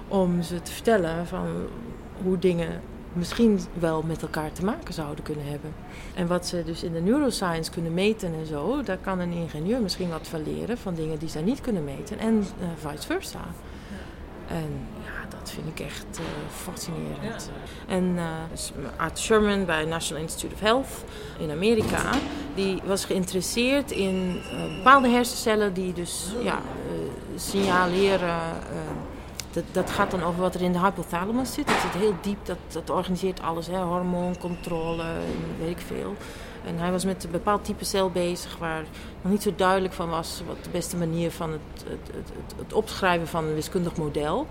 [0.08, 1.46] Om ze te vertellen van
[2.22, 2.80] hoe dingen
[3.16, 5.74] misschien wel met elkaar te maken zouden kunnen hebben.
[6.14, 9.80] En wat ze dus in de neuroscience kunnen meten en zo, daar kan een ingenieur
[9.80, 13.40] misschien wat van leren van dingen die zij niet kunnen meten en uh, vice versa.
[14.48, 17.50] En ja, dat vind ik echt uh, fascinerend.
[17.88, 21.04] En uh, dus Art Sherman bij National Institute of Health
[21.38, 22.10] in Amerika,
[22.54, 24.40] die was geïnteresseerd in
[24.76, 26.58] bepaalde hersencellen die dus ja,
[27.36, 28.40] signaleren
[29.56, 31.66] dat, dat gaat dan over wat er in de hypothalamus zit.
[31.66, 35.04] Dat zit heel diep, dat, dat organiseert alles, hè, hormooncontrole,
[35.58, 36.14] weet ik veel.
[36.66, 38.84] En hij was met een bepaald type cel bezig waar
[39.22, 42.72] nog niet zo duidelijk van was wat de beste manier van het, het, het, het
[42.72, 44.46] opschrijven van een wiskundig model.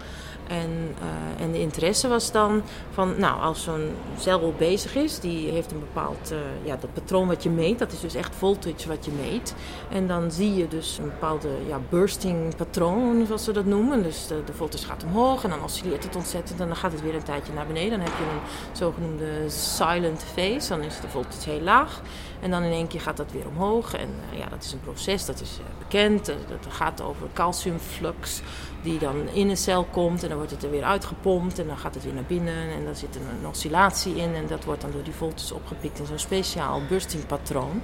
[0.48, 5.50] En, uh, en de interesse was dan van, nou, als zo'n cel bezig is, die
[5.50, 8.88] heeft een bepaald, uh, ja, dat patroon wat je meet, dat is dus echt voltage
[8.88, 9.56] wat je meet.
[9.90, 14.04] En dan zie je dus een bepaalde, ja, bursting patroon, zoals ze dat noemen.
[14.04, 17.02] Dus de, de voltage gaat omhoog en dan oscilleert het ontzettend en dan gaat het
[17.02, 17.90] weer een tijdje naar beneden.
[17.90, 22.02] Dan heb je een zogenoemde silent phase, dan is de voltage heel laag.
[22.42, 23.94] En dan in één keer gaat dat weer omhoog.
[23.94, 26.26] En uh, ja, dat is een proces, dat is bekend.
[26.26, 28.42] dat gaat over calciumflux
[28.82, 31.78] die dan in een cel komt en dan wordt het er weer uitgepompt en dan
[31.78, 34.82] gaat het weer naar binnen en dan zit er een oscillatie in en dat wordt
[34.82, 37.82] dan door die voltes opgepikt in zo'n speciaal burstingpatroon.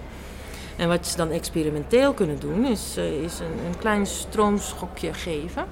[0.75, 5.65] En wat ze dan experimenteel kunnen doen is, is een, een klein stroomschokje geven.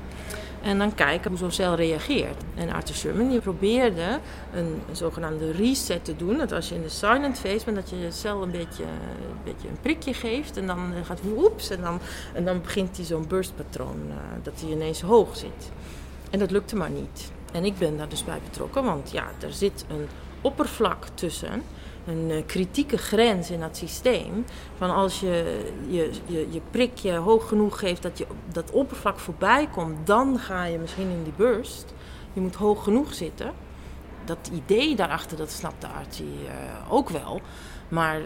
[0.62, 2.44] En dan kijken hoe zo'n cel reageert.
[2.56, 4.20] En Arthur Sherman die probeerde
[4.54, 6.38] een, zogenaamde reset te doen.
[6.38, 9.44] Dat als je in de silent phase bent, dat je je cel een beetje, een
[9.44, 10.58] beetje een prikje geeft.
[10.58, 11.70] En dan gaat woeps.
[11.70, 12.00] En dan,
[12.34, 15.72] en dan begint hij zo'n burstpatroon, uh, dat hij ineens hoog zit.
[16.30, 17.32] En dat lukte maar niet.
[17.54, 20.08] En ik ben daar dus bij betrokken, want ja, er zit een
[20.42, 21.64] oppervlak tussen
[22.10, 24.46] een uh, kritieke grens in dat systeem.
[24.78, 29.68] Van als je je, je je prikje hoog genoeg geeft dat je dat oppervlak voorbij
[29.68, 31.94] komt, dan ga je misschien in die burst.
[32.34, 33.52] Je moet hoog genoeg zitten.
[34.26, 37.42] Dat idee daarachter, dat snapte Archie uh, ook wel.
[37.88, 38.22] Maar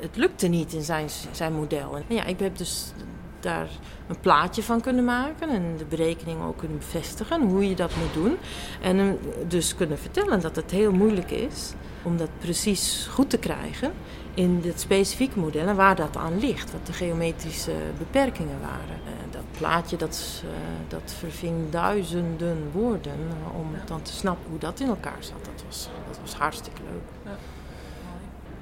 [0.00, 1.96] het lukte niet in zijn, zijn model.
[1.96, 2.92] En ja, ik heb dus
[3.40, 3.68] daar
[4.08, 8.14] een plaatje van kunnen maken en de berekening ook kunnen bevestigen hoe je dat moet
[8.14, 8.36] doen.
[8.82, 13.92] En dus kunnen vertellen dat het heel moeilijk is om dat precies goed te krijgen
[14.34, 19.00] in het specifieke model en waar dat aan ligt, wat de geometrische beperkingen waren.
[19.04, 20.50] Uh, dat plaatje dat, uh,
[20.88, 23.18] dat verving duizenden woorden
[23.54, 25.44] om dan te snappen hoe dat in elkaar zat.
[25.44, 27.32] Dat was, dat was hartstikke leuk.
[27.32, 27.38] Ja.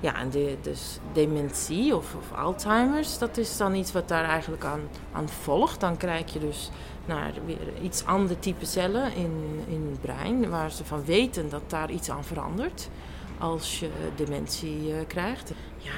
[0.00, 4.64] Ja, en de, dus dementie of, of, Alzheimer's, dat is dan iets wat daar eigenlijk
[4.64, 4.80] aan,
[5.12, 5.80] aan volgt.
[5.80, 6.70] Dan krijg je dus
[7.04, 11.62] naar weer iets ander type cellen in, in het brein, waar ze van weten dat
[11.66, 12.88] daar iets aan verandert
[13.38, 15.52] als je dementie uh, krijgt.
[15.76, 15.92] Ja,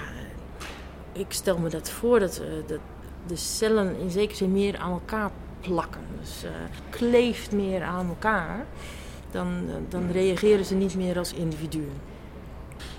[1.12, 2.81] ik stel me dat voor dat, uh, dat
[3.27, 6.01] de cellen in zekere zin meer aan elkaar plakken.
[6.20, 6.51] Dus uh,
[6.90, 8.66] kleeft meer aan elkaar.
[9.31, 12.01] Dan, dan reageren ze niet meer als individuen.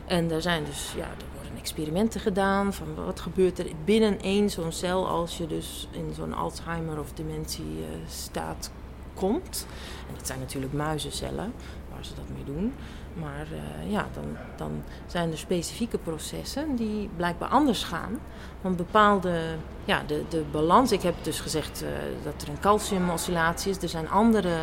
[0.06, 4.49] En er zijn dus, ja, er worden experimenten gedaan van wat gebeurt er binnen één
[4.49, 8.71] zo'n cel als je dus in zo'n Alzheimer of dementie staat
[9.13, 9.65] komt.
[10.08, 11.54] En dat zijn natuurlijk muizencellen
[11.91, 12.73] waar ze dat mee doen.
[13.13, 18.19] Maar uh, ja, dan, dan zijn er specifieke processen die blijkbaar anders gaan.
[18.62, 19.39] Want bepaalde,
[19.86, 21.89] ja, de, de balans, ik heb dus gezegd uh,
[22.24, 23.82] dat er een calciumoscillatie is.
[23.82, 24.58] Er zijn andere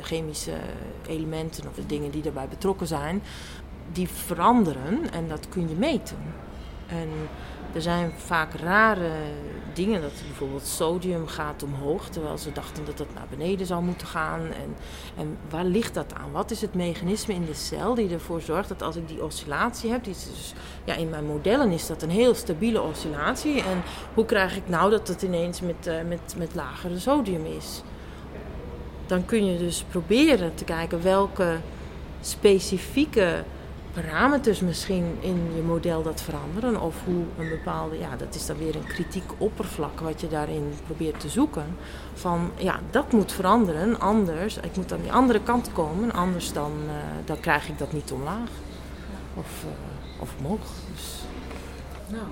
[0.00, 0.56] chemische
[1.06, 3.22] elementen of dingen die daarbij betrokken zijn,
[3.92, 6.16] die veranderen en dat kun je meten.
[6.86, 7.08] En
[7.74, 9.10] er zijn vaak rare
[9.72, 14.06] dingen, dat bijvoorbeeld sodium gaat omhoog, terwijl ze dachten dat het naar beneden zou moeten
[14.06, 14.40] gaan.
[14.40, 14.76] En,
[15.16, 16.32] en waar ligt dat aan?
[16.32, 19.90] Wat is het mechanisme in de cel die ervoor zorgt dat als ik die oscillatie
[19.90, 20.54] heb, die dus,
[20.84, 23.62] ja, in mijn modellen is dat een heel stabiele oscillatie.
[23.62, 23.82] En
[24.14, 27.82] hoe krijg ik nou dat het ineens met, uh, met, met lagere sodium is?
[29.06, 31.56] Dan kun je dus proberen te kijken welke
[32.20, 33.44] specifieke
[33.92, 36.80] parameters misschien in je model dat veranderen.
[36.80, 40.74] Of hoe een bepaalde, ja, dat is dan weer een kritiek oppervlak wat je daarin
[40.84, 41.76] probeert te zoeken.
[42.14, 46.72] Van ja, dat moet veranderen, anders, ik moet aan die andere kant komen, anders dan,
[46.86, 46.92] uh,
[47.24, 48.50] dan krijg ik dat niet omlaag.
[49.34, 50.60] Of, uh, of omhoog.
[50.92, 51.22] Dus.
[52.06, 52.26] Nou,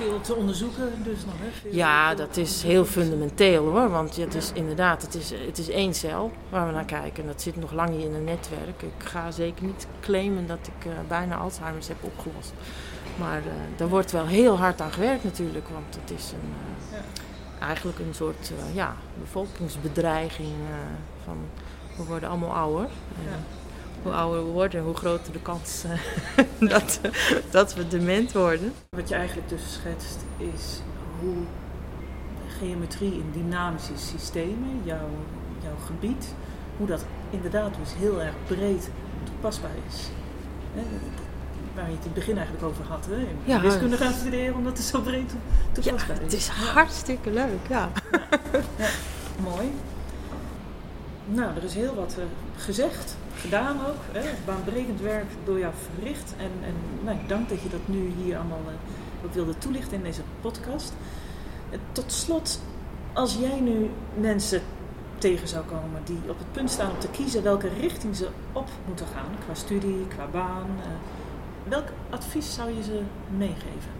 [0.00, 1.50] veel te onderzoeken dus nog, hè?
[1.60, 3.90] Veel, Ja, dat is heel fundamenteel hoor.
[3.90, 7.22] Want het is inderdaad, het is, het is één cel waar we naar kijken.
[7.22, 8.82] En dat zit nog lang niet in een netwerk.
[8.82, 12.52] Ik ga zeker niet claimen dat ik eh, bijna Alzheimer's heb opgelost.
[13.18, 15.68] Maar eh, daar wordt wel heel hard aan gewerkt natuurlijk.
[15.68, 16.52] Want het is een,
[16.92, 17.66] eh, Ja.
[17.66, 20.52] eigenlijk een soort ja, bevolkingsbedreiging.
[21.24, 21.36] van,
[21.96, 22.88] we worden allemaal ouder.
[23.24, 23.36] Ja.
[24.02, 27.00] Hoe ouder we worden, hoe groter de kans eh, dat,
[27.50, 28.72] dat we dement worden.
[28.96, 30.80] Wat je eigenlijk dus schetst is
[31.20, 31.36] hoe
[32.58, 35.08] geometrie in dynamische systemen, jouw,
[35.62, 36.34] jouw gebied,
[36.76, 38.90] hoe dat inderdaad dus heel erg breed
[39.24, 40.08] toepasbaar is.
[40.74, 40.82] Hè,
[41.74, 43.06] Waar je het in het begin eigenlijk over had.
[43.10, 43.26] Hè?
[43.44, 43.60] Ja.
[43.60, 45.38] Wiskunde gaan studeren omdat het zo breed toe-
[45.84, 46.38] Ja, toepasbaar het is.
[46.38, 47.90] is hartstikke leuk, ja.
[49.42, 49.72] Mooi.
[51.26, 52.24] Nou, er is heel wat eh,
[52.62, 54.02] gezegd, gedaan ook.
[54.12, 54.30] Hè?
[54.44, 56.34] Baanbrekend werk door jou verricht.
[56.38, 56.74] En, en
[57.04, 60.92] nou, dank dat je dat nu hier allemaal eh, ook wilde toelichten in deze podcast.
[61.70, 62.60] Eh, tot slot,
[63.12, 64.62] als jij nu mensen
[65.18, 68.68] tegen zou komen die op het punt staan om te kiezen welke richting ze op
[68.86, 70.86] moeten gaan, qua studie, qua baan, eh,
[71.68, 73.00] welk advies zou je ze
[73.36, 73.92] meegeven?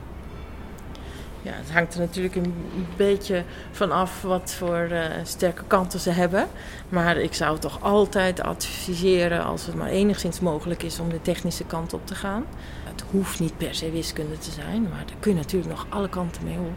[1.42, 2.54] Ja, het hangt er natuurlijk een
[2.96, 6.48] beetje van af wat voor eh, sterke kanten ze hebben.
[6.88, 11.64] Maar ik zou toch altijd adviseren, als het maar enigszins mogelijk is, om de technische
[11.64, 12.44] kant op te gaan.
[12.84, 16.08] Het hoeft niet per se wiskunde te zijn, maar daar kun je natuurlijk nog alle
[16.08, 16.72] kanten mee op.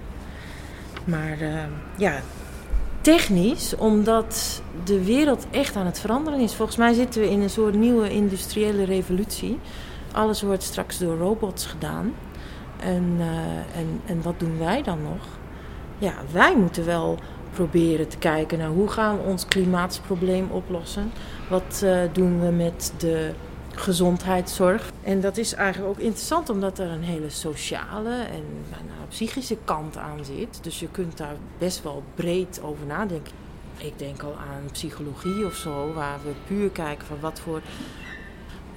[1.05, 1.63] Maar eh,
[1.97, 2.21] ja,
[3.01, 6.53] technisch, omdat de wereld echt aan het veranderen is.
[6.53, 9.59] Volgens mij zitten we in een soort nieuwe industriële revolutie.
[10.11, 12.13] Alles wordt straks door robots gedaan.
[12.83, 15.27] En, eh, en, en wat doen wij dan nog?
[15.97, 17.17] Ja, wij moeten wel
[17.53, 21.11] proberen te kijken naar hoe gaan we ons klimaatprobleem oplossen.
[21.49, 23.31] Wat eh, doen we met de
[23.75, 24.91] gezondheidszorg?
[25.01, 29.97] En dat is eigenlijk ook interessant omdat er een hele sociale en bijna psychische kant
[29.97, 30.59] aan zit.
[30.61, 33.33] Dus je kunt daar best wel breed over nadenken.
[33.77, 37.61] Ik denk al aan psychologie of zo, waar we puur kijken van wat voor,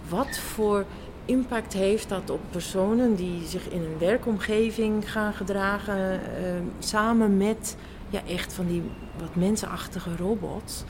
[0.09, 0.85] wat voor
[1.27, 7.77] impact heeft dat op personen die zich in een werkomgeving gaan gedragen, eh, samen met
[8.11, 8.83] ja, echt van die
[9.19, 10.85] wat mensenachtige robots.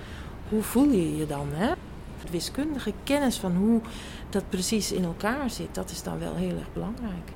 [0.49, 1.49] Hoe voel je je dan?
[1.53, 1.73] Hè?
[2.31, 3.81] Wiskundige kennis van hoe
[4.31, 7.31] dat precies in elkaar zit, dat is dan wel heel erg belangrijk.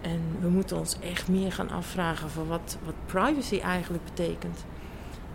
[0.00, 4.64] En we moeten ons echt meer gaan afvragen van wat, wat privacy eigenlijk betekent.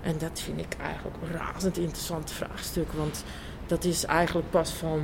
[0.02, 2.92] En dat vind ik eigenlijk een razend interessant vraagstuk.
[2.92, 3.24] Want
[3.66, 5.02] dat is eigenlijk pas van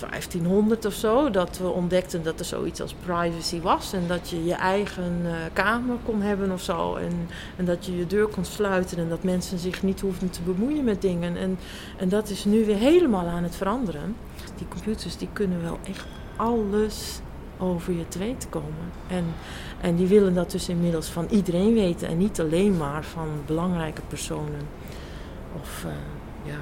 [0.00, 3.92] 1500 of zo dat we ontdekten dat er zoiets als privacy was.
[3.92, 6.94] En dat je je eigen eh, kamer kon hebben of zo.
[6.94, 10.42] En, en dat je je deur kon sluiten en dat mensen zich niet hoefden te
[10.42, 11.36] bemoeien met dingen.
[11.36, 11.58] En,
[11.96, 14.16] en dat is nu weer helemaal aan het veranderen.
[14.56, 17.20] Die computers die kunnen wel echt alles
[17.58, 18.92] over je te weten komen.
[19.08, 19.24] En,
[19.80, 24.02] en die willen dat dus inmiddels van iedereen weten en niet alleen maar van belangrijke
[24.08, 24.68] personen
[25.60, 25.90] of eh,
[26.50, 26.58] ja,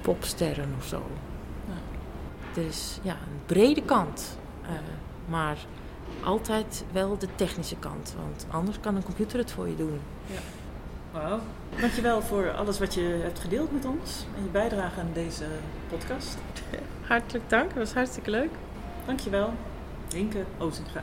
[0.00, 1.02] popsterren of zo.
[2.56, 4.70] Er is ja, een brede kant, eh,
[5.28, 5.56] maar
[6.24, 10.00] altijd wel de technische kant, want anders kan een computer het voor je doen.
[11.12, 11.40] Wauw.
[11.80, 15.44] Dankjewel voor alles wat je hebt gedeeld met ons en je bijdrage aan deze
[15.88, 16.38] podcast.
[17.08, 18.50] Hartelijk dank, dat was hartstikke leuk.
[19.06, 19.52] Dankjewel,
[20.10, 21.02] Rinke Ozinga.